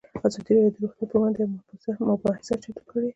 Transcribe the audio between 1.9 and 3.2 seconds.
مباحثه چمتو کړې.